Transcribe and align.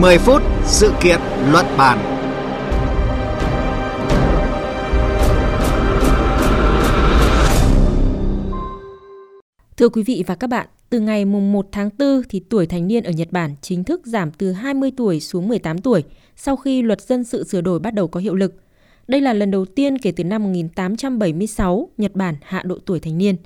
10 0.00 0.18
phút 0.18 0.42
sự 0.64 0.92
kiện 1.02 1.20
luận 1.52 1.66
bàn. 1.78 1.98
Thưa 9.76 9.88
quý 9.88 10.02
vị 10.02 10.24
và 10.26 10.34
các 10.34 10.46
bạn, 10.50 10.66
từ 10.90 11.00
ngày 11.00 11.24
mùng 11.24 11.52
1 11.52 11.68
tháng 11.72 11.90
4 11.98 12.22
thì 12.28 12.40
tuổi 12.40 12.66
thành 12.66 12.86
niên 12.86 13.04
ở 13.04 13.10
Nhật 13.10 13.28
Bản 13.30 13.54
chính 13.60 13.84
thức 13.84 14.06
giảm 14.06 14.30
từ 14.30 14.52
20 14.52 14.92
tuổi 14.96 15.20
xuống 15.20 15.48
18 15.48 15.78
tuổi 15.78 16.04
sau 16.36 16.56
khi 16.56 16.82
luật 16.82 17.00
dân 17.00 17.24
sự 17.24 17.44
sửa 17.44 17.60
đổi 17.60 17.78
bắt 17.78 17.94
đầu 17.94 18.08
có 18.08 18.20
hiệu 18.20 18.34
lực. 18.34 18.54
Đây 19.08 19.20
là 19.20 19.32
lần 19.32 19.50
đầu 19.50 19.64
tiên 19.64 19.98
kể 19.98 20.12
từ 20.12 20.24
năm 20.24 20.42
1876 20.44 21.88
Nhật 21.98 22.14
Bản 22.14 22.34
hạ 22.42 22.62
độ 22.64 22.78
tuổi 22.86 23.00
thành 23.00 23.18
niên. 23.18 23.36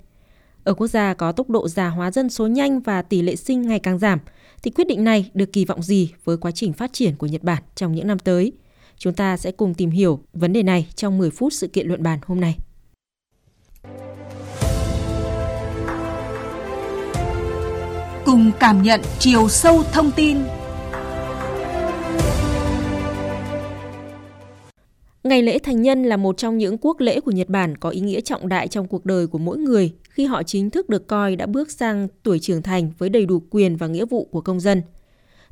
Ở 0.65 0.75
quốc 0.75 0.87
gia 0.87 1.15
có 1.15 1.33
tốc 1.33 1.51
độ 1.51 1.69
già 1.69 1.89
hóa 1.89 2.11
dân 2.11 2.31
số 2.31 2.47
nhanh 2.47 2.81
và 2.81 3.03
tỷ 3.03 3.23
lệ 3.23 3.37
sinh 3.37 3.63
ngày 3.63 3.79
càng 3.79 3.99
giảm, 3.99 4.19
thì 4.63 4.71
quyết 4.71 4.87
định 4.87 5.05
này 5.05 5.31
được 5.35 5.53
kỳ 5.53 5.65
vọng 5.65 5.83
gì 5.83 6.13
với 6.25 6.37
quá 6.37 6.51
trình 6.51 6.73
phát 6.73 6.93
triển 6.93 7.17
của 7.17 7.27
Nhật 7.27 7.43
Bản 7.43 7.63
trong 7.75 7.95
những 7.95 8.07
năm 8.07 8.19
tới? 8.19 8.53
Chúng 8.97 9.15
ta 9.15 9.37
sẽ 9.37 9.53
cùng 9.53 9.75
tìm 9.75 9.91
hiểu 9.91 10.21
vấn 10.33 10.53
đề 10.53 10.63
này 10.63 10.89
trong 10.95 11.19
10 11.19 11.31
phút 11.31 11.53
sự 11.53 11.69
kiện 11.69 11.87
luận 11.87 12.03
bàn 12.03 12.19
hôm 12.27 12.41
nay. 12.41 12.57
Cùng 18.25 18.51
cảm 18.61 18.83
nhận 18.83 19.01
chiều 19.19 19.49
sâu 19.49 19.83
thông 19.93 20.11
tin 20.11 20.39
Ngày 25.25 25.43
lễ 25.43 25.59
thành 25.59 25.83
nhân 25.83 26.05
là 26.05 26.17
một 26.17 26.37
trong 26.37 26.59
những 26.59 26.79
quốc 26.79 27.01
lễ 27.01 27.21
của 27.21 27.31
Nhật 27.31 27.49
Bản 27.49 27.77
có 27.77 27.91
ý 27.91 28.01
nghĩa 28.01 28.21
trọng 28.21 28.49
đại 28.49 28.69
trong 28.69 28.89
cuộc 28.89 29.05
đời 29.05 29.27
của 29.27 29.39
mỗi 29.39 29.59
người 29.59 29.93
khi 30.13 30.27
họ 30.27 30.43
chính 30.43 30.71
thức 30.71 30.89
được 30.89 31.07
coi 31.07 31.37
đã 31.37 31.47
bước 31.47 31.71
sang 31.71 32.09
tuổi 32.23 32.39
trưởng 32.39 32.63
thành 32.63 32.93
với 32.99 33.09
đầy 33.09 33.27
đủ 33.27 33.43
quyền 33.51 33.77
và 33.77 33.87
nghĩa 33.87 34.05
vụ 34.05 34.25
của 34.25 34.41
công 34.41 34.61
dân. 34.61 34.83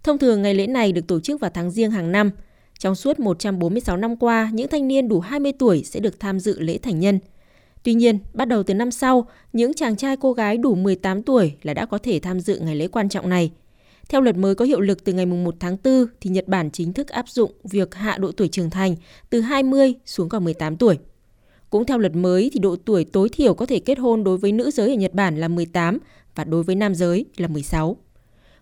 Thông 0.03 0.19
thường 0.19 0.43
ngày 0.43 0.55
lễ 0.55 0.67
này 0.67 0.93
được 0.93 1.07
tổ 1.07 1.21
chức 1.21 1.41
vào 1.41 1.51
tháng 1.55 1.71
riêng 1.71 1.91
hàng 1.91 2.13
năm. 2.13 2.31
Trong 2.79 2.95
suốt 2.95 3.21
146 3.21 3.97
năm 3.97 4.17
qua, 4.17 4.51
những 4.53 4.69
thanh 4.69 4.89
niên 4.89 5.09
đủ 5.09 5.21
20 5.21 5.53
tuổi 5.59 5.83
sẽ 5.85 6.01
được 6.01 6.21
tham 6.21 6.41
dự 6.41 6.61
lễ 6.61 6.79
thành 6.79 7.01
nhân. 7.01 7.19
Tuy 7.83 7.95
nhiên, 7.95 8.19
bắt 8.35 8.45
đầu 8.45 8.63
từ 8.63 8.75
năm 8.75 8.91
sau, 8.91 9.27
những 9.53 9.75
chàng 9.75 9.97
trai 9.97 10.17
cô 10.17 10.33
gái 10.33 10.57
đủ 10.57 10.75
18 10.75 11.23
tuổi 11.23 11.55
là 11.63 11.75
đã 11.75 11.87
có 11.87 11.99
thể 11.99 12.21
tham 12.21 12.41
dự 12.41 12.59
ngày 12.59 12.77
lễ 12.77 12.89
quan 12.89 13.09
trọng 13.09 13.29
này. 13.29 13.51
Theo 14.09 14.21
luật 14.21 14.37
mới 14.37 14.55
có 14.55 14.65
hiệu 14.65 14.81
lực 14.81 15.05
từ 15.05 15.13
ngày 15.13 15.27
1 15.27 15.55
tháng 15.61 15.77
4 15.85 16.07
thì 16.21 16.31
Nhật 16.31 16.49
Bản 16.49 16.71
chính 16.71 16.93
thức 16.93 17.09
áp 17.09 17.29
dụng 17.29 17.53
việc 17.65 17.95
hạ 17.95 18.19
độ 18.19 18.33
tuổi 18.33 18.49
trưởng 18.49 18.71
thành 18.71 18.97
từ 19.31 19.41
20 19.41 19.95
xuống 20.07 20.29
còn 20.29 20.45
18 20.45 20.77
tuổi. 20.77 20.99
Cũng 21.71 21.85
theo 21.85 21.99
luật 21.99 22.17
mới 22.17 22.51
thì 22.53 22.61
độ 22.61 22.77
tuổi 22.85 23.05
tối 23.05 23.29
thiểu 23.29 23.55
có 23.55 23.67
thể 23.67 23.79
kết 23.81 23.99
hôn 23.99 24.25
đối 24.25 24.37
với 24.37 24.53
nữ 24.53 24.71
giới 24.71 24.89
ở 24.89 24.95
Nhật 24.95 25.15
Bản 25.15 25.37
là 25.41 25.49
18 25.49 25.99
và 26.35 26.45
đối 26.45 26.63
với 26.63 26.75
nam 26.75 26.95
giới 26.95 27.25
là 27.37 27.49
16. 27.49 27.97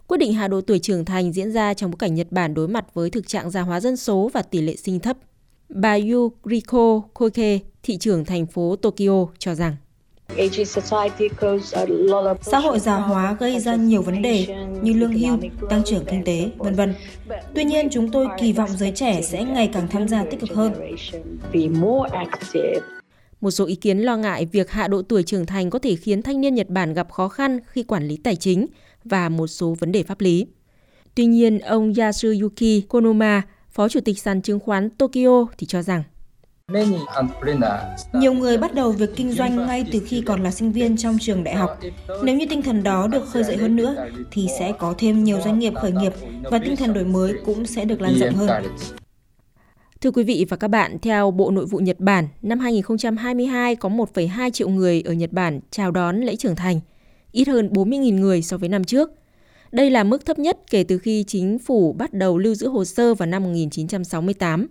Quyết 0.06 0.18
định 0.18 0.32
hạ 0.32 0.48
độ 0.48 0.60
tuổi 0.60 0.78
trưởng 0.78 1.04
thành 1.04 1.32
diễn 1.32 1.52
ra 1.52 1.74
trong 1.74 1.90
bối 1.90 1.96
cảnh 1.98 2.14
Nhật 2.14 2.26
Bản 2.30 2.54
đối 2.54 2.68
mặt 2.68 2.84
với 2.94 3.10
thực 3.10 3.28
trạng 3.28 3.50
già 3.50 3.60
hóa 3.60 3.80
dân 3.80 3.96
số 3.96 4.30
và 4.32 4.42
tỷ 4.42 4.60
lệ 4.60 4.76
sinh 4.76 5.00
thấp. 5.00 5.16
Bà 5.68 5.98
Yuriko 5.98 7.02
Koike, 7.14 7.58
thị 7.82 7.96
trưởng 7.98 8.24
thành 8.24 8.46
phố 8.46 8.76
Tokyo 8.76 9.26
cho 9.38 9.54
rằng 9.54 9.76
Xã 12.42 12.58
hội 12.58 12.78
già 12.78 12.96
hóa 12.96 13.36
gây 13.40 13.60
ra 13.60 13.74
nhiều 13.74 14.02
vấn 14.02 14.22
đề 14.22 14.46
như 14.82 14.92
lương 14.92 15.12
hưu, 15.12 15.38
tăng 15.70 15.84
trưởng 15.84 16.04
kinh 16.04 16.24
tế, 16.24 16.50
vân 16.58 16.74
vân. 16.74 16.94
Tuy 17.54 17.64
nhiên, 17.64 17.88
chúng 17.90 18.10
tôi 18.10 18.26
kỳ 18.40 18.52
vọng 18.52 18.70
giới 18.76 18.92
trẻ 18.94 19.22
sẽ 19.22 19.44
ngày 19.44 19.70
càng 19.72 19.88
tham 19.88 20.08
gia 20.08 20.24
tích 20.24 20.40
cực 20.40 20.50
hơn. 20.50 20.72
Một 23.40 23.50
số 23.50 23.66
ý 23.66 23.74
kiến 23.74 23.98
lo 23.98 24.16
ngại 24.16 24.46
việc 24.46 24.70
hạ 24.70 24.88
độ 24.88 25.02
tuổi 25.02 25.22
trưởng 25.22 25.46
thành 25.46 25.70
có 25.70 25.78
thể 25.78 25.96
khiến 25.96 26.22
thanh 26.22 26.40
niên 26.40 26.54
Nhật 26.54 26.68
Bản 26.68 26.94
gặp 26.94 27.10
khó 27.12 27.28
khăn 27.28 27.58
khi 27.66 27.82
quản 27.82 28.08
lý 28.08 28.16
tài 28.16 28.36
chính 28.36 28.66
và 29.04 29.28
một 29.28 29.46
số 29.46 29.76
vấn 29.78 29.92
đề 29.92 30.02
pháp 30.02 30.20
lý. 30.20 30.46
Tuy 31.14 31.26
nhiên, 31.26 31.58
ông 31.58 31.92
Yasuyuki 31.96 32.86
Konoma, 32.88 33.42
Phó 33.70 33.88
Chủ 33.88 34.00
tịch 34.00 34.18
sàn 34.18 34.42
chứng 34.42 34.60
khoán 34.60 34.90
Tokyo 34.90 35.46
thì 35.58 35.66
cho 35.66 35.82
rằng 35.82 36.02
nhiều 38.12 38.32
người 38.32 38.58
bắt 38.58 38.74
đầu 38.74 38.92
việc 38.92 39.10
kinh 39.16 39.32
doanh 39.32 39.66
ngay 39.66 39.84
từ 39.92 40.00
khi 40.06 40.22
còn 40.26 40.42
là 40.42 40.50
sinh 40.50 40.72
viên 40.72 40.96
trong 40.96 41.18
trường 41.20 41.44
đại 41.44 41.54
học. 41.54 41.78
Nếu 42.22 42.36
như 42.36 42.46
tinh 42.50 42.62
thần 42.62 42.82
đó 42.82 43.08
được 43.08 43.26
khơi 43.26 43.44
dậy 43.44 43.56
hơn 43.56 43.76
nữa, 43.76 44.06
thì 44.30 44.46
sẽ 44.58 44.72
có 44.78 44.94
thêm 44.98 45.24
nhiều 45.24 45.40
doanh 45.44 45.58
nghiệp 45.58 45.72
khởi 45.76 45.92
nghiệp 45.92 46.12
và 46.42 46.58
tinh 46.58 46.76
thần 46.76 46.94
đổi 46.94 47.04
mới 47.04 47.34
cũng 47.46 47.66
sẽ 47.66 47.84
được 47.84 48.00
lan 48.00 48.14
rộng 48.14 48.34
hơn. 48.34 48.48
Thưa 50.00 50.10
quý 50.10 50.24
vị 50.24 50.46
và 50.48 50.56
các 50.56 50.68
bạn, 50.68 50.98
theo 51.02 51.30
Bộ 51.30 51.50
Nội 51.50 51.66
vụ 51.66 51.78
Nhật 51.78 52.00
Bản, 52.00 52.28
năm 52.42 52.58
2022 52.58 53.76
có 53.76 53.88
1,2 53.88 54.50
triệu 54.50 54.68
người 54.68 55.00
ở 55.00 55.12
Nhật 55.12 55.32
Bản 55.32 55.60
chào 55.70 55.90
đón 55.90 56.20
lễ 56.20 56.36
trưởng 56.36 56.56
thành, 56.56 56.80
ít 57.32 57.48
hơn 57.48 57.68
40.000 57.68 58.14
người 58.14 58.42
so 58.42 58.58
với 58.58 58.68
năm 58.68 58.84
trước. 58.84 59.10
Đây 59.72 59.90
là 59.90 60.04
mức 60.04 60.26
thấp 60.26 60.38
nhất 60.38 60.58
kể 60.70 60.84
từ 60.84 60.98
khi 60.98 61.24
chính 61.26 61.58
phủ 61.58 61.92
bắt 61.92 62.12
đầu 62.12 62.38
lưu 62.38 62.54
giữ 62.54 62.68
hồ 62.68 62.84
sơ 62.84 63.14
vào 63.14 63.26
năm 63.26 63.42
1968. 63.42 64.68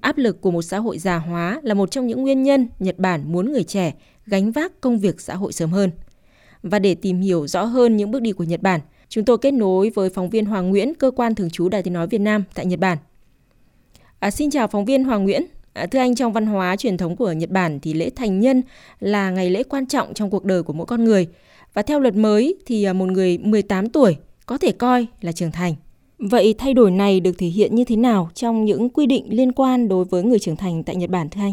Áp 0.00 0.18
lực 0.18 0.40
của 0.40 0.50
một 0.50 0.62
xã 0.62 0.78
hội 0.78 0.98
già 0.98 1.16
hóa 1.16 1.60
là 1.62 1.74
một 1.74 1.90
trong 1.90 2.06
những 2.06 2.22
nguyên 2.22 2.42
nhân 2.42 2.68
Nhật 2.78 2.98
Bản 2.98 3.32
muốn 3.32 3.52
người 3.52 3.64
trẻ 3.64 3.94
gánh 4.26 4.52
vác 4.52 4.80
công 4.80 4.98
việc 4.98 5.20
xã 5.20 5.34
hội 5.34 5.52
sớm 5.52 5.70
hơn. 5.70 5.90
Và 6.62 6.78
để 6.78 6.94
tìm 6.94 7.20
hiểu 7.20 7.46
rõ 7.46 7.64
hơn 7.64 7.96
những 7.96 8.10
bước 8.10 8.22
đi 8.22 8.32
của 8.32 8.44
Nhật 8.44 8.62
Bản, 8.62 8.80
chúng 9.08 9.24
tôi 9.24 9.38
kết 9.38 9.50
nối 9.50 9.90
với 9.90 10.10
phóng 10.10 10.30
viên 10.30 10.46
Hoàng 10.46 10.70
Nguyễn, 10.70 10.94
cơ 10.94 11.10
quan 11.10 11.34
thường 11.34 11.50
trú 11.50 11.68
Đài 11.68 11.82
Tiếng 11.82 11.94
Nói 11.94 12.06
Việt 12.06 12.20
Nam 12.20 12.44
tại 12.54 12.66
Nhật 12.66 12.80
Bản. 12.80 12.98
À, 14.20 14.30
xin 14.30 14.50
chào 14.50 14.68
phóng 14.68 14.84
viên 14.84 15.04
Hoàng 15.04 15.24
Nguyễn. 15.24 15.46
À, 15.72 15.86
thưa 15.86 15.98
anh, 15.98 16.14
trong 16.14 16.32
văn 16.32 16.46
hóa 16.46 16.76
truyền 16.76 16.96
thống 16.96 17.16
của 17.16 17.32
Nhật 17.32 17.50
Bản 17.50 17.80
thì 17.80 17.92
lễ 17.92 18.10
thành 18.16 18.40
nhân 18.40 18.62
là 19.00 19.30
ngày 19.30 19.50
lễ 19.50 19.62
quan 19.62 19.86
trọng 19.86 20.14
trong 20.14 20.30
cuộc 20.30 20.44
đời 20.44 20.62
của 20.62 20.72
mỗi 20.72 20.86
con 20.86 21.04
người. 21.04 21.28
Và 21.74 21.82
theo 21.82 22.00
luật 22.00 22.14
mới 22.14 22.54
thì 22.66 22.84
à, 22.84 22.92
một 22.92 23.06
người 23.06 23.38
18 23.38 23.88
tuổi 23.88 24.16
có 24.46 24.58
thể 24.58 24.72
coi 24.72 25.06
là 25.20 25.32
trưởng 25.32 25.52
thành. 25.52 25.74
Vậy 26.18 26.54
thay 26.58 26.74
đổi 26.74 26.90
này 26.90 27.20
được 27.20 27.32
thể 27.38 27.46
hiện 27.46 27.74
như 27.74 27.84
thế 27.84 27.96
nào 27.96 28.30
trong 28.34 28.64
những 28.64 28.90
quy 28.90 29.06
định 29.06 29.26
liên 29.30 29.52
quan 29.52 29.88
đối 29.88 30.04
với 30.04 30.22
người 30.22 30.38
trưởng 30.38 30.56
thành 30.56 30.82
tại 30.84 30.96
Nhật 30.96 31.10
Bản 31.10 31.30
thưa 31.30 31.40
anh? 31.40 31.52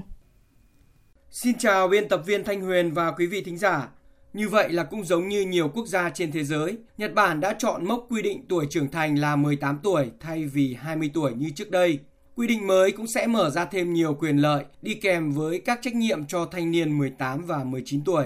Xin 1.31 1.57
chào 1.57 1.87
biên 1.87 2.07
tập 2.07 2.21
viên 2.25 2.43
Thanh 2.43 2.61
Huyền 2.61 2.91
và 2.93 3.11
quý 3.11 3.27
vị 3.27 3.43
thính 3.43 3.57
giả. 3.57 3.89
Như 4.33 4.49
vậy 4.49 4.69
là 4.69 4.83
cũng 4.83 5.03
giống 5.03 5.27
như 5.27 5.41
nhiều 5.41 5.69
quốc 5.69 5.87
gia 5.87 6.09
trên 6.09 6.31
thế 6.31 6.43
giới, 6.43 6.77
Nhật 6.97 7.13
Bản 7.13 7.39
đã 7.39 7.55
chọn 7.59 7.85
mốc 7.85 8.05
quy 8.09 8.21
định 8.21 8.45
tuổi 8.49 8.65
trưởng 8.69 8.91
thành 8.91 9.19
là 9.19 9.35
18 9.35 9.79
tuổi 9.83 10.11
thay 10.19 10.45
vì 10.45 10.73
20 10.79 11.11
tuổi 11.13 11.33
như 11.33 11.49
trước 11.55 11.71
đây. 11.71 11.99
Quy 12.37 12.47
định 12.47 12.67
mới 12.67 12.91
cũng 12.91 13.07
sẽ 13.07 13.27
mở 13.27 13.49
ra 13.49 13.65
thêm 13.65 13.93
nhiều 13.93 14.13
quyền 14.13 14.37
lợi 14.37 14.65
đi 14.81 14.93
kèm 14.93 15.31
với 15.31 15.59
các 15.59 15.79
trách 15.81 15.95
nhiệm 15.95 16.25
cho 16.25 16.45
thanh 16.45 16.71
niên 16.71 16.97
18 16.97 17.45
và 17.45 17.63
19 17.63 18.03
tuổi. 18.03 18.25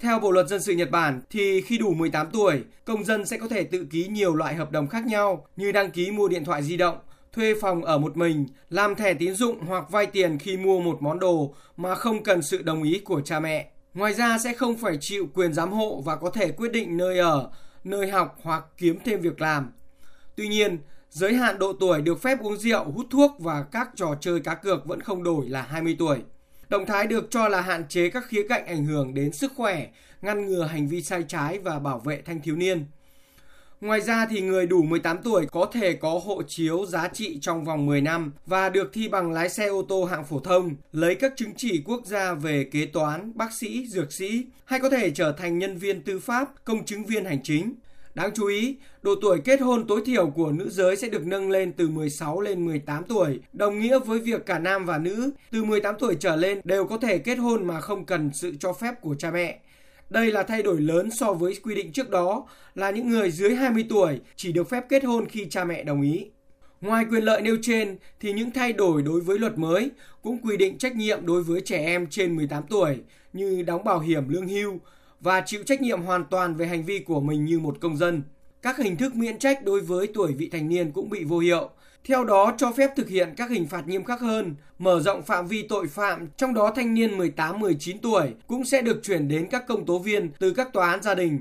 Theo 0.00 0.18
Bộ 0.18 0.30
luật 0.30 0.48
dân 0.48 0.62
sự 0.62 0.72
Nhật 0.72 0.90
Bản 0.90 1.20
thì 1.30 1.60
khi 1.60 1.78
đủ 1.78 1.94
18 1.94 2.30
tuổi, 2.32 2.64
công 2.84 3.04
dân 3.04 3.26
sẽ 3.26 3.38
có 3.38 3.48
thể 3.48 3.64
tự 3.64 3.86
ký 3.90 4.06
nhiều 4.06 4.34
loại 4.34 4.54
hợp 4.54 4.70
đồng 4.70 4.88
khác 4.88 5.06
nhau 5.06 5.46
như 5.56 5.72
đăng 5.72 5.90
ký 5.90 6.10
mua 6.10 6.28
điện 6.28 6.44
thoại 6.44 6.62
di 6.62 6.76
động, 6.76 6.98
thuê 7.32 7.54
phòng 7.60 7.84
ở 7.84 7.98
một 7.98 8.16
mình, 8.16 8.46
làm 8.70 8.94
thẻ 8.94 9.14
tín 9.14 9.34
dụng 9.34 9.60
hoặc 9.60 9.90
vay 9.90 10.06
tiền 10.06 10.38
khi 10.38 10.56
mua 10.56 10.80
một 10.80 11.02
món 11.02 11.18
đồ 11.18 11.54
mà 11.76 11.94
không 11.94 12.22
cần 12.22 12.42
sự 12.42 12.62
đồng 12.62 12.82
ý 12.82 12.98
của 12.98 13.20
cha 13.20 13.40
mẹ. 13.40 13.70
Ngoài 13.94 14.14
ra 14.14 14.38
sẽ 14.38 14.52
không 14.54 14.76
phải 14.76 14.96
chịu 15.00 15.28
quyền 15.34 15.52
giám 15.52 15.72
hộ 15.72 16.02
và 16.04 16.16
có 16.16 16.30
thể 16.30 16.50
quyết 16.50 16.72
định 16.72 16.96
nơi 16.96 17.18
ở, 17.18 17.50
nơi 17.84 18.08
học 18.08 18.38
hoặc 18.42 18.64
kiếm 18.76 18.98
thêm 19.04 19.20
việc 19.20 19.40
làm. 19.40 19.72
Tuy 20.36 20.48
nhiên, 20.48 20.78
giới 21.10 21.34
hạn 21.34 21.58
độ 21.58 21.72
tuổi 21.72 22.02
được 22.02 22.22
phép 22.22 22.38
uống 22.40 22.56
rượu, 22.56 22.84
hút 22.84 23.06
thuốc 23.10 23.36
và 23.38 23.62
các 23.72 23.90
trò 23.96 24.14
chơi 24.20 24.40
cá 24.40 24.54
cược 24.54 24.86
vẫn 24.86 25.00
không 25.00 25.22
đổi 25.22 25.48
là 25.48 25.62
20 25.62 25.96
tuổi. 25.98 26.18
Động 26.68 26.86
thái 26.86 27.06
được 27.06 27.26
cho 27.30 27.48
là 27.48 27.60
hạn 27.60 27.88
chế 27.88 28.10
các 28.10 28.26
khía 28.28 28.46
cạnh 28.48 28.66
ảnh 28.66 28.84
hưởng 28.84 29.14
đến 29.14 29.32
sức 29.32 29.52
khỏe, 29.56 29.86
ngăn 30.22 30.46
ngừa 30.46 30.64
hành 30.64 30.88
vi 30.88 31.02
sai 31.02 31.24
trái 31.28 31.58
và 31.58 31.78
bảo 31.78 31.98
vệ 31.98 32.22
thanh 32.22 32.40
thiếu 32.40 32.56
niên. 32.56 32.84
Ngoài 33.80 34.00
ra 34.00 34.26
thì 34.26 34.40
người 34.40 34.66
đủ 34.66 34.82
18 34.82 35.18
tuổi 35.22 35.46
có 35.52 35.66
thể 35.72 35.94
có 35.94 36.20
hộ 36.24 36.42
chiếu 36.42 36.86
giá 36.86 37.08
trị 37.08 37.38
trong 37.40 37.64
vòng 37.64 37.86
10 37.86 38.00
năm 38.00 38.32
và 38.46 38.68
được 38.68 38.90
thi 38.92 39.08
bằng 39.08 39.32
lái 39.32 39.48
xe 39.48 39.66
ô 39.66 39.82
tô 39.88 40.04
hạng 40.04 40.24
phổ 40.24 40.40
thông, 40.40 40.76
lấy 40.92 41.14
các 41.14 41.32
chứng 41.36 41.54
chỉ 41.56 41.82
quốc 41.84 42.06
gia 42.06 42.34
về 42.34 42.64
kế 42.64 42.86
toán, 42.86 43.32
bác 43.34 43.52
sĩ, 43.52 43.86
dược 43.88 44.12
sĩ 44.12 44.44
hay 44.64 44.80
có 44.80 44.90
thể 44.90 45.10
trở 45.10 45.32
thành 45.32 45.58
nhân 45.58 45.78
viên 45.78 46.02
tư 46.02 46.18
pháp, 46.18 46.64
công 46.64 46.84
chứng 46.84 47.04
viên 47.04 47.24
hành 47.24 47.42
chính. 47.42 47.74
Đáng 48.16 48.30
chú 48.34 48.46
ý, 48.46 48.76
độ 49.02 49.14
tuổi 49.20 49.40
kết 49.44 49.60
hôn 49.60 49.86
tối 49.86 50.02
thiểu 50.06 50.26
của 50.26 50.52
nữ 50.52 50.68
giới 50.70 50.96
sẽ 50.96 51.08
được 51.08 51.26
nâng 51.26 51.50
lên 51.50 51.72
từ 51.72 51.88
16 51.88 52.40
lên 52.40 52.64
18 52.64 53.04
tuổi, 53.04 53.40
đồng 53.52 53.78
nghĩa 53.80 53.98
với 53.98 54.18
việc 54.18 54.46
cả 54.46 54.58
nam 54.58 54.84
và 54.84 54.98
nữ 54.98 55.30
từ 55.50 55.64
18 55.64 55.94
tuổi 55.98 56.16
trở 56.20 56.36
lên 56.36 56.60
đều 56.64 56.86
có 56.86 56.98
thể 56.98 57.18
kết 57.18 57.34
hôn 57.34 57.66
mà 57.66 57.80
không 57.80 58.04
cần 58.04 58.30
sự 58.34 58.52
cho 58.60 58.72
phép 58.72 59.00
của 59.00 59.14
cha 59.14 59.30
mẹ. 59.30 59.58
Đây 60.10 60.32
là 60.32 60.42
thay 60.42 60.62
đổi 60.62 60.80
lớn 60.80 61.10
so 61.10 61.32
với 61.32 61.56
quy 61.62 61.74
định 61.74 61.92
trước 61.92 62.10
đó 62.10 62.48
là 62.74 62.90
những 62.90 63.08
người 63.08 63.30
dưới 63.30 63.54
20 63.54 63.86
tuổi 63.88 64.20
chỉ 64.36 64.52
được 64.52 64.70
phép 64.70 64.84
kết 64.88 65.04
hôn 65.04 65.26
khi 65.28 65.46
cha 65.50 65.64
mẹ 65.64 65.84
đồng 65.84 66.02
ý. 66.02 66.26
Ngoài 66.80 67.04
quyền 67.10 67.24
lợi 67.24 67.42
nêu 67.42 67.56
trên 67.62 67.96
thì 68.20 68.32
những 68.32 68.50
thay 68.50 68.72
đổi 68.72 69.02
đối 69.02 69.20
với 69.20 69.38
luật 69.38 69.58
mới 69.58 69.90
cũng 70.22 70.38
quy 70.38 70.56
định 70.56 70.78
trách 70.78 70.96
nhiệm 70.96 71.26
đối 71.26 71.42
với 71.42 71.60
trẻ 71.60 71.78
em 71.78 72.06
trên 72.06 72.36
18 72.36 72.62
tuổi 72.68 72.96
như 73.32 73.62
đóng 73.62 73.84
bảo 73.84 74.00
hiểm 74.00 74.28
lương 74.28 74.48
hưu, 74.48 74.80
và 75.20 75.42
chịu 75.46 75.62
trách 75.66 75.80
nhiệm 75.80 76.02
hoàn 76.02 76.24
toàn 76.24 76.54
về 76.54 76.66
hành 76.66 76.84
vi 76.84 76.98
của 76.98 77.20
mình 77.20 77.44
như 77.44 77.58
một 77.58 77.76
công 77.80 77.96
dân. 77.96 78.22
Các 78.62 78.78
hình 78.78 78.96
thức 78.96 79.14
miễn 79.14 79.38
trách 79.38 79.64
đối 79.64 79.80
với 79.80 80.06
tuổi 80.14 80.32
vị 80.32 80.48
thành 80.52 80.68
niên 80.68 80.92
cũng 80.92 81.10
bị 81.10 81.24
vô 81.24 81.38
hiệu. 81.38 81.70
Theo 82.04 82.24
đó 82.24 82.54
cho 82.58 82.72
phép 82.72 82.90
thực 82.96 83.08
hiện 83.08 83.34
các 83.36 83.50
hình 83.50 83.66
phạt 83.66 83.88
nghiêm 83.88 84.04
khắc 84.04 84.20
hơn, 84.20 84.54
mở 84.78 85.00
rộng 85.00 85.22
phạm 85.22 85.46
vi 85.46 85.62
tội 85.62 85.86
phạm, 85.86 86.28
trong 86.36 86.54
đó 86.54 86.72
thanh 86.76 86.94
niên 86.94 87.18
18-19 87.18 87.96
tuổi 88.02 88.34
cũng 88.46 88.64
sẽ 88.64 88.82
được 88.82 89.00
chuyển 89.02 89.28
đến 89.28 89.46
các 89.50 89.66
công 89.66 89.86
tố 89.86 89.98
viên 89.98 90.30
từ 90.38 90.52
các 90.52 90.72
tòa 90.72 90.90
án 90.90 91.02
gia 91.02 91.14
đình. 91.14 91.40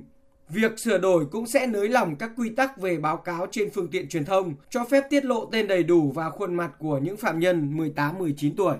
Việc 0.49 0.79
sửa 0.79 0.97
đổi 0.97 1.25
cũng 1.31 1.47
sẽ 1.47 1.67
nới 1.67 1.89
lỏng 1.89 2.15
các 2.15 2.31
quy 2.37 2.49
tắc 2.49 2.77
về 2.77 2.97
báo 2.97 3.17
cáo 3.17 3.47
trên 3.51 3.69
phương 3.69 3.87
tiện 3.87 4.09
truyền 4.09 4.25
thông, 4.25 4.53
cho 4.69 4.85
phép 4.85 5.03
tiết 5.09 5.25
lộ 5.25 5.45
tên 5.45 5.67
đầy 5.67 5.83
đủ 5.83 6.11
và 6.11 6.29
khuôn 6.29 6.55
mặt 6.55 6.71
của 6.79 6.97
những 6.97 7.17
phạm 7.17 7.39
nhân 7.39 7.77
18-19 7.77 8.51
tuổi. 8.57 8.75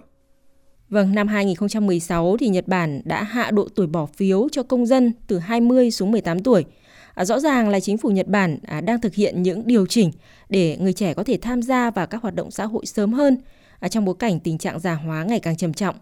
Vâng, 0.90 1.16
năm 1.16 1.28
2016 1.28 2.38
thì 2.40 2.48
Nhật 2.48 2.68
Bản 2.68 3.02
đã 3.06 3.24
hạ 3.24 3.52
độ 3.52 3.68
tuổi 3.76 3.88
bỏ 3.88 4.06
phiếu 4.06 4.48
cho 4.52 4.64
công 4.64 4.86
dân 4.86 5.14
từ 5.28 5.40
20 5.40 5.92
xuống 5.92 6.12
18 6.12 6.44
tuổi. 6.44 6.66
À, 7.14 7.26
rõ 7.26 7.40
ràng 7.40 7.70
là 7.70 7.80
chính 7.80 7.98
phủ 7.98 8.10
Nhật 8.10 8.28
Bản 8.28 8.60
à, 8.64 8.82
đang 8.82 9.02
thực 9.02 9.14
hiện 9.14 9.44
những 9.44 9.68
điều 9.68 9.86
chỉnh 9.86 10.12
để 10.50 10.78
người 10.80 10.94
trẻ 10.94 11.14
có 11.14 11.24
thể 11.24 11.38
tham 11.42 11.62
gia 11.62 11.92
vào 11.92 12.08
các 12.08 12.22
hoạt 12.22 12.36
động 12.36 12.52
xã 12.52 12.66
hội 12.66 12.86
sớm 12.86 13.14
hơn 13.14 13.38
à, 13.80 13.88
trong 13.88 14.06
bối 14.06 14.16
cảnh 14.20 14.40
tình 14.40 14.58
trạng 14.58 14.80
già 14.80 14.94
hóa 14.94 15.24
ngày 15.24 15.40
càng 15.40 15.58
trầm 15.58 15.74
trọng. 15.74 15.96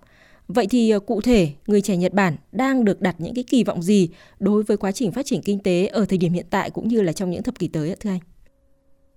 Vậy 0.47 0.67
thì 0.69 0.89
à, 0.89 0.99
cụ 0.99 1.21
thể, 1.21 1.49
người 1.67 1.81
trẻ 1.81 1.97
Nhật 1.97 2.13
Bản 2.13 2.35
đang 2.51 2.85
được 2.85 3.01
đặt 3.01 3.15
những 3.17 3.35
cái 3.35 3.43
kỳ 3.43 3.63
vọng 3.63 3.81
gì 3.81 4.09
đối 4.39 4.63
với 4.63 4.77
quá 4.77 4.91
trình 4.91 5.11
phát 5.11 5.25
triển 5.25 5.41
kinh 5.41 5.59
tế 5.59 5.85
ở 5.85 6.05
thời 6.05 6.17
điểm 6.17 6.33
hiện 6.33 6.45
tại 6.49 6.69
cũng 6.69 6.87
như 6.87 7.01
là 7.01 7.13
trong 7.13 7.31
những 7.31 7.43
thập 7.43 7.59
kỷ 7.59 7.67
tới 7.67 7.95
thưa 7.99 8.09
anh? 8.09 8.19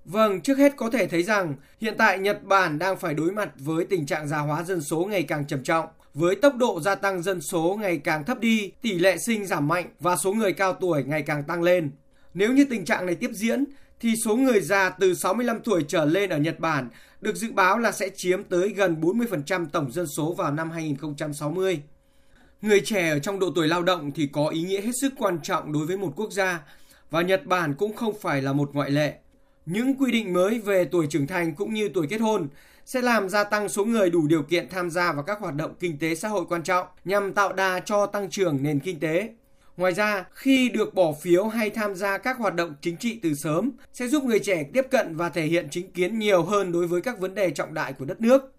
Vâng, 0.06 0.40
trước 0.40 0.58
hết 0.58 0.76
có 0.76 0.90
thể 0.90 1.06
thấy 1.06 1.22
rằng 1.22 1.54
hiện 1.80 1.94
tại 1.98 2.18
Nhật 2.18 2.44
Bản 2.44 2.78
đang 2.78 2.96
phải 2.96 3.14
đối 3.14 3.32
mặt 3.32 3.52
với 3.58 3.84
tình 3.84 4.06
trạng 4.06 4.28
già 4.28 4.38
hóa 4.38 4.62
dân 4.62 4.80
số 4.80 5.04
ngày 5.04 5.22
càng 5.22 5.46
trầm 5.46 5.62
trọng. 5.62 5.86
Với 6.14 6.34
tốc 6.34 6.56
độ 6.56 6.80
gia 6.80 6.94
tăng 6.94 7.22
dân 7.22 7.40
số 7.40 7.78
ngày 7.80 7.98
càng 7.98 8.24
thấp 8.24 8.40
đi, 8.40 8.72
tỷ 8.82 8.98
lệ 8.98 9.16
sinh 9.18 9.46
giảm 9.46 9.68
mạnh 9.68 9.86
và 10.00 10.16
số 10.16 10.32
người 10.32 10.52
cao 10.52 10.72
tuổi 10.72 11.04
ngày 11.04 11.22
càng 11.22 11.44
tăng 11.44 11.62
lên. 11.62 11.90
Nếu 12.34 12.52
như 12.52 12.64
tình 12.70 12.84
trạng 12.84 13.06
này 13.06 13.14
tiếp 13.14 13.30
diễn, 13.34 13.64
thì 14.00 14.14
số 14.24 14.36
người 14.36 14.60
già 14.60 14.90
từ 14.90 15.14
65 15.14 15.60
tuổi 15.60 15.84
trở 15.88 16.04
lên 16.04 16.30
ở 16.30 16.38
Nhật 16.38 16.60
Bản 16.60 16.88
được 17.20 17.36
dự 17.36 17.52
báo 17.52 17.78
là 17.78 17.92
sẽ 17.92 18.08
chiếm 18.16 18.44
tới 18.44 18.68
gần 18.68 19.00
40% 19.00 19.66
tổng 19.72 19.92
dân 19.92 20.06
số 20.06 20.34
vào 20.34 20.52
năm 20.52 20.70
2060. 20.70 21.82
Người 22.62 22.80
trẻ 22.80 23.10
ở 23.10 23.18
trong 23.18 23.38
độ 23.38 23.50
tuổi 23.54 23.68
lao 23.68 23.82
động 23.82 24.12
thì 24.12 24.28
có 24.32 24.48
ý 24.48 24.62
nghĩa 24.62 24.80
hết 24.80 24.92
sức 25.00 25.12
quan 25.18 25.38
trọng 25.42 25.72
đối 25.72 25.86
với 25.86 25.96
một 25.96 26.12
quốc 26.16 26.32
gia 26.32 26.60
và 27.10 27.22
Nhật 27.22 27.46
Bản 27.46 27.74
cũng 27.74 27.96
không 27.96 28.14
phải 28.20 28.42
là 28.42 28.52
một 28.52 28.70
ngoại 28.72 28.90
lệ. 28.90 29.14
Những 29.66 29.94
quy 29.96 30.12
định 30.12 30.32
mới 30.32 30.58
về 30.58 30.84
tuổi 30.84 31.06
trưởng 31.10 31.26
thành 31.26 31.54
cũng 31.54 31.74
như 31.74 31.88
tuổi 31.94 32.06
kết 32.10 32.20
hôn 32.20 32.48
sẽ 32.84 33.02
làm 33.02 33.28
gia 33.28 33.44
tăng 33.44 33.68
số 33.68 33.84
người 33.84 34.10
đủ 34.10 34.26
điều 34.26 34.42
kiện 34.42 34.68
tham 34.68 34.90
gia 34.90 35.12
vào 35.12 35.22
các 35.22 35.40
hoạt 35.40 35.54
động 35.54 35.74
kinh 35.80 35.98
tế 35.98 36.14
xã 36.14 36.28
hội 36.28 36.44
quan 36.48 36.62
trọng 36.62 36.86
nhằm 37.04 37.32
tạo 37.32 37.52
đà 37.52 37.80
cho 37.80 38.06
tăng 38.06 38.30
trưởng 38.30 38.62
nền 38.62 38.80
kinh 38.80 39.00
tế. 39.00 39.28
Ngoài 39.76 39.92
ra, 39.92 40.24
khi 40.32 40.68
được 40.68 40.94
bỏ 40.94 41.12
phiếu 41.12 41.46
hay 41.46 41.70
tham 41.70 41.94
gia 41.94 42.18
các 42.18 42.38
hoạt 42.38 42.54
động 42.54 42.74
chính 42.80 42.96
trị 42.96 43.18
từ 43.22 43.34
sớm 43.34 43.72
sẽ 43.92 44.08
giúp 44.08 44.24
người 44.24 44.38
trẻ 44.38 44.64
tiếp 44.72 44.86
cận 44.90 45.16
và 45.16 45.28
thể 45.28 45.42
hiện 45.42 45.68
chính 45.70 45.92
kiến 45.92 46.18
nhiều 46.18 46.42
hơn 46.42 46.72
đối 46.72 46.86
với 46.86 47.02
các 47.02 47.18
vấn 47.18 47.34
đề 47.34 47.50
trọng 47.50 47.74
đại 47.74 47.92
của 47.92 48.04
đất 48.04 48.20
nước. 48.20 48.52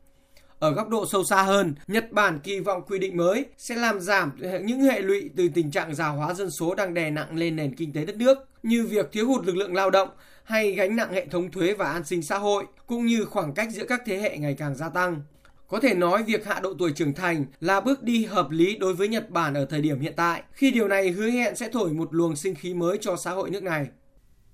Ở 0.60 0.72
góc 0.72 0.90
độ 0.90 1.06
sâu 1.12 1.24
xa 1.24 1.44
hơn, 1.44 1.76
Nhật 1.88 2.12
Bản 2.12 2.40
kỳ 2.40 2.60
vọng 2.60 2.82
quy 2.88 3.00
định 3.00 3.18
mới 3.18 3.46
sẽ 3.58 3.76
làm 3.76 4.00
giảm 4.00 4.32
những 4.64 4.82
hệ 4.82 5.02
lụy 5.02 5.30
từ 5.38 5.50
tình 5.54 5.72
trạng 5.72 5.96
già 5.96 6.08
hóa 6.08 6.34
dân 6.34 6.52
số 6.52 6.76
đang 6.76 6.94
đè 6.94 7.10
nặng 7.10 7.38
lên 7.38 7.56
nền 7.56 7.76
kinh 7.76 7.94
tế 7.94 8.06
đất 8.06 8.16
nước, 8.16 8.38
như 8.64 8.86
việc 8.86 9.12
thiếu 9.12 9.28
hụt 9.28 9.46
lực 9.46 9.56
lượng 9.56 9.74
lao 9.74 9.90
động 9.90 10.10
hay 10.48 10.72
gánh 10.72 10.96
nặng 10.96 11.14
hệ 11.14 11.26
thống 11.26 11.52
thuế 11.52 11.74
và 11.74 11.92
an 11.92 12.06
sinh 12.06 12.22
xã 12.22 12.38
hội, 12.38 12.66
cũng 12.86 13.06
như 13.06 13.26
khoảng 13.26 13.54
cách 13.54 13.68
giữa 13.72 13.86
các 13.86 14.02
thế 14.06 14.18
hệ 14.18 14.38
ngày 14.38 14.54
càng 14.54 14.76
gia 14.76 14.90
tăng. 14.90 15.22
Có 15.68 15.80
thể 15.80 15.94
nói 15.94 16.24
việc 16.24 16.46
hạ 16.46 16.60
độ 16.64 16.74
tuổi 16.80 16.92
trưởng 16.92 17.14
thành 17.14 17.46
là 17.60 17.82
bước 17.82 18.04
đi 18.04 18.26
hợp 18.26 18.52
lý 18.52 18.78
đối 18.78 18.94
với 18.94 19.08
Nhật 19.08 19.30
Bản 19.30 19.54
ở 19.54 19.66
thời 19.66 19.82
điểm 19.82 20.00
hiện 20.00 20.14
tại, 20.16 20.42
khi 20.52 20.72
điều 20.72 20.88
này 20.88 21.10
hứa 21.10 21.30
hẹn 21.30 21.56
sẽ 21.56 21.70
thổi 21.70 21.90
một 21.90 22.14
luồng 22.14 22.36
sinh 22.36 22.56
khí 22.56 22.74
mới 22.74 22.98
cho 23.02 23.16
xã 23.16 23.32
hội 23.32 23.50
nước 23.50 23.64
này. 23.64 23.88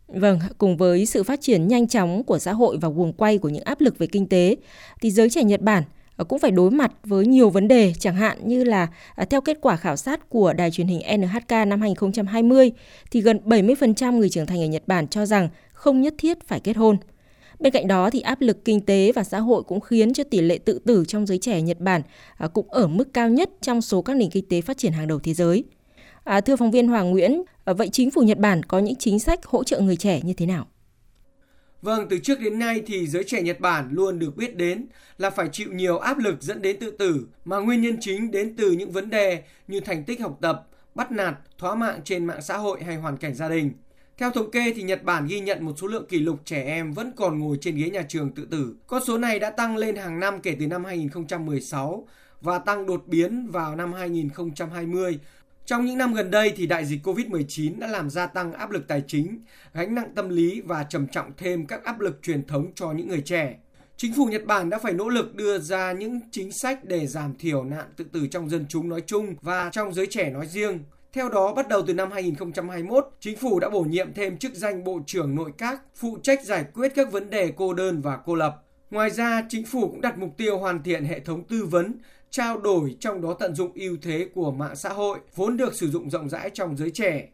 Vâng, 0.07 0.39
cùng 0.57 0.77
với 0.77 1.05
sự 1.05 1.23
phát 1.23 1.41
triển 1.41 1.67
nhanh 1.67 1.87
chóng 1.87 2.23
của 2.23 2.39
xã 2.39 2.53
hội 2.53 2.77
và 2.81 2.89
guồng 2.89 3.13
quay 3.13 3.37
của 3.37 3.49
những 3.49 3.63
áp 3.63 3.81
lực 3.81 3.97
về 3.97 4.07
kinh 4.07 4.29
tế, 4.29 4.55
thì 5.01 5.11
giới 5.11 5.29
trẻ 5.29 5.43
Nhật 5.43 5.61
Bản 5.61 5.83
ờ, 6.15 6.23
cũng 6.23 6.39
phải 6.39 6.51
đối 6.51 6.71
mặt 6.71 6.91
với 7.03 7.25
nhiều 7.25 7.49
vấn 7.49 7.67
đề, 7.67 7.93
chẳng 7.99 8.15
hạn 8.15 8.37
như 8.47 8.63
là 8.63 8.87
ờ, 9.15 9.25
theo 9.25 9.41
kết 9.41 9.57
quả 9.61 9.75
khảo 9.75 9.95
sát 9.95 10.29
của 10.29 10.53
đài 10.53 10.71
truyền 10.71 10.87
hình 10.87 11.01
NHK 11.19 11.51
năm 11.67 11.81
2020, 11.81 12.71
thì 13.11 13.21
gần 13.21 13.39
70% 13.45 14.17
người 14.17 14.29
trưởng 14.29 14.45
thành 14.45 14.61
ở 14.61 14.65
Nhật 14.65 14.83
Bản 14.87 15.07
cho 15.07 15.25
rằng 15.25 15.49
không 15.83 16.01
nhất 16.01 16.13
thiết 16.17 16.47
phải 16.47 16.59
kết 16.59 16.77
hôn. 16.77 16.97
Bên 17.59 17.73
cạnh 17.73 17.87
đó 17.87 18.09
thì 18.09 18.21
áp 18.21 18.41
lực 18.41 18.65
kinh 18.65 18.81
tế 18.81 19.11
và 19.15 19.23
xã 19.23 19.39
hội 19.39 19.63
cũng 19.63 19.79
khiến 19.79 20.13
cho 20.13 20.23
tỷ 20.23 20.41
lệ 20.41 20.57
tự 20.57 20.79
tử 20.79 21.03
trong 21.07 21.25
giới 21.25 21.37
trẻ 21.37 21.61
Nhật 21.61 21.79
Bản 21.79 22.01
à, 22.37 22.47
cũng 22.47 22.71
ở 22.71 22.87
mức 22.87 23.13
cao 23.13 23.29
nhất 23.29 23.49
trong 23.61 23.81
số 23.81 24.01
các 24.01 24.15
nền 24.17 24.29
kinh 24.29 24.47
tế 24.49 24.61
phát 24.61 24.77
triển 24.77 24.91
hàng 24.91 25.07
đầu 25.07 25.19
thế 25.19 25.33
giới. 25.33 25.63
À, 26.23 26.41
thưa 26.41 26.55
phóng 26.55 26.71
viên 26.71 26.87
Hoàng 26.87 27.11
Nguyễn, 27.11 27.41
à, 27.65 27.73
vậy 27.73 27.89
chính 27.89 28.11
phủ 28.11 28.21
Nhật 28.21 28.37
Bản 28.37 28.63
có 28.63 28.79
những 28.79 28.95
chính 28.95 29.19
sách 29.19 29.45
hỗ 29.45 29.63
trợ 29.63 29.79
người 29.79 29.95
trẻ 29.95 30.21
như 30.23 30.33
thế 30.33 30.45
nào? 30.45 30.67
Vâng, 31.81 32.07
từ 32.09 32.19
trước 32.23 32.39
đến 32.39 32.59
nay 32.59 32.81
thì 32.85 33.07
giới 33.07 33.23
trẻ 33.23 33.41
Nhật 33.41 33.59
Bản 33.59 33.89
luôn 33.91 34.19
được 34.19 34.37
biết 34.37 34.55
đến 34.55 34.85
là 35.17 35.29
phải 35.29 35.49
chịu 35.51 35.67
nhiều 35.71 35.97
áp 35.97 36.17
lực 36.17 36.41
dẫn 36.41 36.61
đến 36.61 36.79
tự 36.79 36.91
tử 36.91 37.27
mà 37.45 37.57
nguyên 37.57 37.81
nhân 37.81 37.97
chính 38.01 38.31
đến 38.31 38.55
từ 38.57 38.71
những 38.71 38.91
vấn 38.91 39.09
đề 39.09 39.43
như 39.67 39.79
thành 39.79 40.03
tích 40.03 40.21
học 40.21 40.37
tập, 40.41 40.67
bắt 40.95 41.11
nạt, 41.11 41.33
thóa 41.57 41.75
mạng 41.75 41.99
trên 42.03 42.25
mạng 42.25 42.41
xã 42.41 42.57
hội 42.57 42.83
hay 42.83 42.95
hoàn 42.95 43.17
cảnh 43.17 43.35
gia 43.35 43.49
đình. 43.49 43.71
Theo 44.17 44.31
thống 44.31 44.51
kê 44.51 44.73
thì 44.75 44.83
Nhật 44.83 45.03
Bản 45.03 45.27
ghi 45.27 45.39
nhận 45.39 45.65
một 45.65 45.73
số 45.77 45.87
lượng 45.87 46.05
kỷ 46.09 46.19
lục 46.19 46.39
trẻ 46.45 46.63
em 46.63 46.93
vẫn 46.93 47.11
còn 47.15 47.39
ngồi 47.39 47.57
trên 47.61 47.75
ghế 47.75 47.89
nhà 47.89 48.05
trường 48.07 48.31
tự 48.31 48.47
tử. 48.51 48.75
Con 48.87 49.05
số 49.05 49.17
này 49.17 49.39
đã 49.39 49.49
tăng 49.49 49.77
lên 49.77 49.95
hàng 49.95 50.19
năm 50.19 50.41
kể 50.41 50.55
từ 50.59 50.67
năm 50.67 50.85
2016 50.85 52.07
và 52.41 52.59
tăng 52.59 52.85
đột 52.85 53.03
biến 53.07 53.47
vào 53.51 53.75
năm 53.75 53.93
2020 53.93 55.19
trong 55.65 55.85
những 55.85 55.97
năm 55.97 56.13
gần 56.13 56.31
đây 56.31 56.53
thì 56.55 56.67
đại 56.67 56.85
dịch 56.85 57.07
Covid-19 57.07 57.79
đã 57.79 57.87
làm 57.87 58.09
gia 58.09 58.27
tăng 58.27 58.53
áp 58.53 58.71
lực 58.71 58.87
tài 58.87 59.03
chính, 59.07 59.39
gánh 59.73 59.95
nặng 59.95 60.11
tâm 60.15 60.29
lý 60.29 60.61
và 60.61 60.83
trầm 60.83 61.07
trọng 61.07 61.31
thêm 61.37 61.65
các 61.65 61.83
áp 61.83 61.99
lực 61.99 62.19
truyền 62.21 62.47
thống 62.47 62.71
cho 62.75 62.91
những 62.91 63.07
người 63.07 63.21
trẻ. 63.21 63.55
Chính 63.97 64.13
phủ 64.13 64.25
Nhật 64.25 64.45
Bản 64.45 64.69
đã 64.69 64.79
phải 64.79 64.93
nỗ 64.93 65.09
lực 65.09 65.35
đưa 65.35 65.59
ra 65.59 65.91
những 65.91 66.19
chính 66.31 66.51
sách 66.51 66.85
để 66.85 67.07
giảm 67.07 67.37
thiểu 67.37 67.63
nạn 67.63 67.85
tự 67.97 68.05
tử 68.11 68.27
trong 68.27 68.49
dân 68.49 68.65
chúng 68.69 68.89
nói 68.89 69.01
chung 69.07 69.35
và 69.41 69.69
trong 69.69 69.93
giới 69.93 70.07
trẻ 70.07 70.29
nói 70.29 70.47
riêng. 70.47 70.79
Theo 71.13 71.29
đó, 71.29 71.53
bắt 71.53 71.67
đầu 71.67 71.83
từ 71.87 71.93
năm 71.93 72.11
2021, 72.11 73.09
chính 73.19 73.37
phủ 73.37 73.59
đã 73.59 73.69
bổ 73.69 73.81
nhiệm 73.81 74.13
thêm 74.13 74.37
chức 74.37 74.53
danh 74.53 74.83
Bộ 74.83 74.99
trưởng 75.05 75.35
Nội 75.35 75.51
các, 75.57 75.81
phụ 75.95 76.17
trách 76.23 76.43
giải 76.45 76.65
quyết 76.73 76.91
các 76.95 77.11
vấn 77.11 77.29
đề 77.29 77.51
cô 77.55 77.73
đơn 77.73 78.01
và 78.01 78.17
cô 78.25 78.35
lập. 78.35 78.63
Ngoài 78.91 79.09
ra, 79.09 79.43
chính 79.49 79.65
phủ 79.65 79.87
cũng 79.87 80.01
đặt 80.01 80.17
mục 80.17 80.37
tiêu 80.37 80.57
hoàn 80.57 80.83
thiện 80.83 81.05
hệ 81.05 81.19
thống 81.19 81.43
tư 81.43 81.65
vấn, 81.65 81.93
trao 82.29 82.57
đổi 82.57 82.95
trong 82.99 83.21
đó 83.21 83.33
tận 83.39 83.55
dụng 83.55 83.71
ưu 83.75 83.97
thế 84.01 84.27
của 84.35 84.51
mạng 84.51 84.75
xã 84.75 84.89
hội 84.89 85.19
vốn 85.35 85.57
được 85.57 85.73
sử 85.73 85.89
dụng 85.89 86.09
rộng 86.09 86.29
rãi 86.29 86.49
trong 86.53 86.77
giới 86.77 86.91
trẻ, 86.91 87.29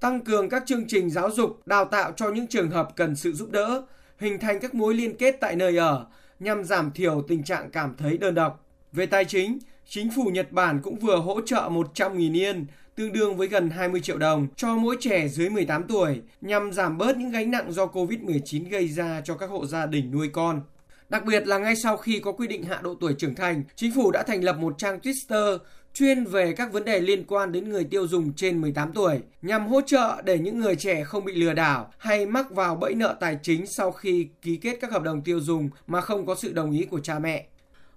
tăng 0.00 0.20
cường 0.20 0.48
các 0.48 0.62
chương 0.66 0.84
trình 0.88 1.10
giáo 1.10 1.30
dục, 1.30 1.66
đào 1.66 1.84
tạo 1.84 2.12
cho 2.16 2.30
những 2.30 2.46
trường 2.46 2.70
hợp 2.70 2.88
cần 2.96 3.16
sự 3.16 3.32
giúp 3.32 3.50
đỡ, 3.50 3.82
hình 4.18 4.38
thành 4.40 4.60
các 4.60 4.74
mối 4.74 4.94
liên 4.94 5.16
kết 5.16 5.36
tại 5.40 5.56
nơi 5.56 5.76
ở 5.76 6.06
nhằm 6.40 6.64
giảm 6.64 6.90
thiểu 6.90 7.22
tình 7.28 7.42
trạng 7.42 7.70
cảm 7.70 7.94
thấy 7.96 8.18
đơn 8.18 8.34
độc. 8.34 8.66
Về 8.92 9.06
tài 9.06 9.24
chính, 9.24 9.58
chính 9.88 10.10
phủ 10.16 10.24
Nhật 10.24 10.52
Bản 10.52 10.80
cũng 10.82 10.98
vừa 10.98 11.16
hỗ 11.16 11.40
trợ 11.40 11.68
100.000 11.68 12.36
yên, 12.36 12.66
tương 12.96 13.12
đương 13.12 13.36
với 13.36 13.48
gần 13.48 13.70
20 13.70 14.00
triệu 14.00 14.18
đồng 14.18 14.46
cho 14.56 14.76
mỗi 14.76 14.96
trẻ 15.00 15.28
dưới 15.28 15.48
18 15.48 15.84
tuổi 15.88 16.20
nhằm 16.40 16.72
giảm 16.72 16.98
bớt 16.98 17.16
những 17.16 17.30
gánh 17.30 17.50
nặng 17.50 17.72
do 17.72 17.86
Covid-19 17.86 18.68
gây 18.70 18.88
ra 18.88 19.20
cho 19.24 19.36
các 19.36 19.50
hộ 19.50 19.66
gia 19.66 19.86
đình 19.86 20.10
nuôi 20.10 20.28
con. 20.28 20.60
Đặc 21.08 21.24
biệt 21.24 21.46
là 21.46 21.58
ngay 21.58 21.76
sau 21.76 21.96
khi 21.96 22.20
có 22.20 22.32
quy 22.32 22.46
định 22.46 22.62
hạ 22.62 22.80
độ 22.82 22.94
tuổi 23.00 23.14
trưởng 23.18 23.34
thành, 23.34 23.62
chính 23.76 23.92
phủ 23.94 24.10
đã 24.10 24.22
thành 24.22 24.44
lập 24.44 24.56
một 24.58 24.78
trang 24.78 24.98
Twitter 25.02 25.58
chuyên 25.94 26.24
về 26.24 26.52
các 26.52 26.72
vấn 26.72 26.84
đề 26.84 27.00
liên 27.00 27.24
quan 27.24 27.52
đến 27.52 27.68
người 27.68 27.84
tiêu 27.84 28.06
dùng 28.06 28.32
trên 28.32 28.60
18 28.60 28.92
tuổi 28.92 29.20
nhằm 29.42 29.66
hỗ 29.66 29.80
trợ 29.80 30.22
để 30.24 30.38
những 30.38 30.58
người 30.58 30.76
trẻ 30.76 31.04
không 31.04 31.24
bị 31.24 31.34
lừa 31.34 31.54
đảo 31.54 31.92
hay 31.98 32.26
mắc 32.26 32.50
vào 32.50 32.76
bẫy 32.76 32.94
nợ 32.94 33.16
tài 33.20 33.38
chính 33.42 33.66
sau 33.66 33.92
khi 33.92 34.28
ký 34.42 34.56
kết 34.56 34.78
các 34.80 34.92
hợp 34.92 35.02
đồng 35.02 35.22
tiêu 35.22 35.40
dùng 35.40 35.70
mà 35.86 36.00
không 36.00 36.26
có 36.26 36.34
sự 36.34 36.52
đồng 36.52 36.70
ý 36.70 36.84
của 36.84 37.00
cha 37.00 37.18
mẹ. 37.18 37.46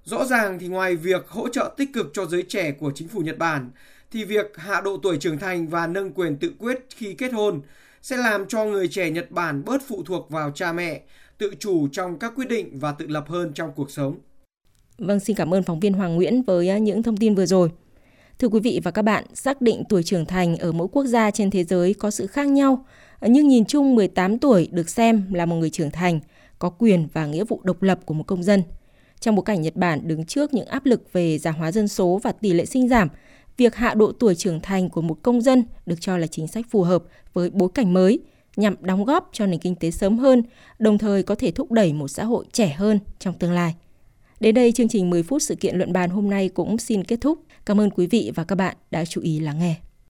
Rõ 0.04 0.26
ràng 0.26 0.60
thì 0.60 0.68
ngoài 0.68 0.96
việc 0.96 1.28
hỗ 1.28 1.50
trợ 1.50 1.74
tích 1.78 1.90
cực 1.94 2.08
cho 2.14 2.26
giới 2.26 2.44
trẻ 2.44 2.72
của 2.72 2.92
chính 2.96 3.08
phủ 3.08 3.20
Nhật 3.20 3.38
Bản 3.38 3.72
thì 4.12 4.24
việc 4.24 4.58
hạ 4.58 4.82
độ 4.82 4.98
tuổi 5.04 5.18
trưởng 5.18 5.38
thành 5.38 5.68
và 5.68 5.88
nâng 5.88 6.12
quyền 6.12 6.38
tự 6.38 6.54
quyết 6.60 6.86
khi 6.96 7.14
kết 7.14 7.34
hôn 7.34 7.62
sẽ 8.02 8.18
làm 8.18 8.48
cho 8.48 8.66
người 8.66 8.88
trẻ 8.88 9.10
Nhật 9.10 9.32
Bản 9.32 9.66
bớt 9.66 9.82
phụ 9.88 10.04
thuộc 10.04 10.30
vào 10.30 10.52
cha 10.52 10.74
mẹ 10.74 11.02
tự 11.38 11.52
chủ 11.60 11.88
trong 11.88 12.20
các 12.20 12.34
quyết 12.36 12.50
định 12.50 12.80
và 12.80 12.92
tự 12.92 13.08
lập 13.08 13.26
hơn 13.28 13.52
trong 13.54 13.72
cuộc 13.76 13.92
sống. 13.92 14.16
Vâng, 14.98 15.20
xin 15.20 15.36
cảm 15.36 15.54
ơn 15.54 15.64
phóng 15.64 15.80
viên 15.80 15.94
Hoàng 15.94 16.16
Nguyễn 16.16 16.42
với 16.42 16.70
à, 16.70 16.78
những 16.78 17.04
thông 17.04 17.18
tin 17.18 17.36
vừa 17.36 17.46
rồi. 17.46 17.70
Thưa 18.40 18.48
quý 18.48 18.60
vị 18.60 18.82
và 18.84 18.92
các 18.92 19.02
bạn, 19.02 19.26
xác 19.34 19.62
định 19.62 19.84
tuổi 19.90 20.04
trưởng 20.04 20.26
thành 20.26 20.58
ở 20.58 20.72
mỗi 20.72 20.88
quốc 20.92 21.06
gia 21.06 21.32
trên 21.32 21.52
thế 21.52 21.64
giới 21.64 21.94
có 21.94 22.12
sự 22.12 22.28
khác 22.28 22.48
nhau, 22.48 22.86
nhưng 23.22 23.48
nhìn 23.48 23.66
chung 23.66 23.96
18 23.96 24.40
tuổi 24.40 24.70
được 24.72 24.90
xem 24.90 25.34
là 25.34 25.46
một 25.46 25.56
người 25.56 25.70
trưởng 25.70 25.92
thành, 25.92 26.20
có 26.60 26.70
quyền 26.70 27.08
và 27.14 27.26
nghĩa 27.26 27.44
vụ 27.44 27.62
độc 27.64 27.82
lập 27.82 28.00
của 28.06 28.14
một 28.14 28.24
công 28.28 28.44
dân. 28.44 28.64
Trong 29.20 29.36
bối 29.36 29.44
cảnh 29.46 29.62
Nhật 29.62 29.76
Bản 29.76 30.08
đứng 30.08 30.26
trước 30.26 30.54
những 30.54 30.68
áp 30.68 30.86
lực 30.86 31.14
về 31.14 31.38
già 31.38 31.52
hóa 31.52 31.72
dân 31.72 31.88
số 31.88 32.20
và 32.24 32.32
tỷ 32.32 32.54
lệ 32.54 32.66
sinh 32.66 32.90
giảm, 32.90 33.10
việc 33.58 33.76
hạ 33.76 33.94
độ 33.94 34.12
tuổi 34.12 34.36
trưởng 34.36 34.60
thành 34.60 34.90
của 34.90 35.02
một 35.02 35.18
công 35.24 35.42
dân 35.42 35.64
được 35.86 36.02
cho 36.02 36.18
là 36.18 36.28
chính 36.28 36.48
sách 36.48 36.66
phù 36.70 36.84
hợp 36.84 37.04
với 37.34 37.50
bối 37.50 37.70
cảnh 37.74 37.94
mới– 37.94 38.20
nhằm 38.58 38.76
đóng 38.82 39.06
góp 39.06 39.30
cho 39.34 39.46
nền 39.46 39.60
kinh 39.60 39.76
tế 39.76 39.92
sớm 39.92 40.18
hơn, 40.18 40.44
đồng 40.80 40.98
thời 40.98 41.24
có 41.24 41.36
thể 41.36 41.52
thúc 41.52 41.72
đẩy 41.72 41.94
một 41.94 42.08
xã 42.08 42.24
hội 42.24 42.46
trẻ 42.52 42.76
hơn 42.78 43.00
trong 43.20 43.34
tương 43.34 43.52
lai. 43.52 43.76
Đến 44.40 44.56
đây 44.56 44.72
chương 44.72 44.88
trình 44.88 45.10
10 45.10 45.24
phút 45.24 45.42
sự 45.42 45.56
kiện 45.56 45.76
luận 45.76 45.94
bàn 45.94 46.10
hôm 46.10 46.30
nay 46.30 46.50
cũng 46.50 46.78
xin 46.78 47.04
kết 47.04 47.22
thúc. 47.22 47.40
Cảm 47.66 47.82
ơn 47.82 47.90
quý 47.90 48.08
vị 48.08 48.32
và 48.36 48.44
các 48.44 48.56
bạn 48.56 48.76
đã 48.92 49.06
chú 49.06 49.22
ý 49.22 49.40
lắng 49.40 49.60
nghe. 49.60 49.76